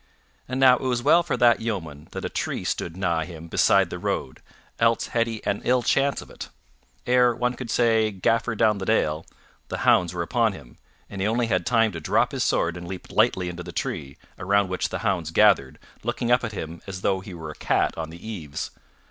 [0.49, 3.91] And now it was well for that yeoman that a tree stood nigh him beside
[3.91, 4.41] the road,
[4.79, 6.49] else had he had an ill chance of it.
[7.05, 9.27] Ere one could say "Gaffer Downthedale"
[9.67, 10.77] the hounds were upon him,
[11.07, 14.17] and he had only time to drop his sword and leap lightly into the tree,
[14.39, 17.95] around which the hounds gathered, looking up at him as though he were a cat
[17.95, 18.71] on the eaves.